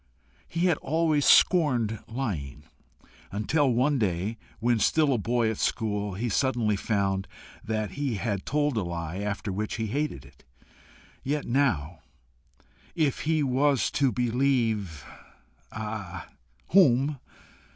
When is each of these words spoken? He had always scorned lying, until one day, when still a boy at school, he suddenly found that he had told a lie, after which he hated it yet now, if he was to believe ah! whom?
He 0.47 0.61
had 0.61 0.79
always 0.79 1.27
scorned 1.27 1.99
lying, 2.07 2.63
until 3.31 3.71
one 3.71 3.99
day, 3.99 4.39
when 4.59 4.79
still 4.79 5.13
a 5.13 5.19
boy 5.19 5.51
at 5.51 5.59
school, 5.59 6.15
he 6.15 6.27
suddenly 6.27 6.75
found 6.75 7.27
that 7.63 7.91
he 7.91 8.15
had 8.15 8.43
told 8.43 8.77
a 8.77 8.81
lie, 8.81 9.19
after 9.19 9.51
which 9.51 9.75
he 9.75 9.85
hated 9.85 10.25
it 10.25 10.43
yet 11.21 11.45
now, 11.45 11.99
if 12.95 13.19
he 13.29 13.43
was 13.43 13.91
to 13.91 14.11
believe 14.11 15.05
ah! 15.71 16.27
whom? 16.69 17.19